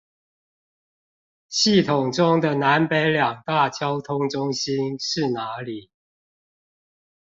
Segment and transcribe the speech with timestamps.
[1.49, 5.91] 系統中的南北二大交通中心是哪裏？